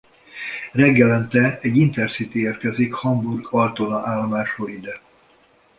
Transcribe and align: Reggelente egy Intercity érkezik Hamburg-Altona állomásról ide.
Reggelente 0.71 1.59
egy 1.61 1.77
Intercity 1.77 2.33
érkezik 2.35 2.93
Hamburg-Altona 2.93 3.99
állomásról 3.99 4.69
ide. 4.69 4.99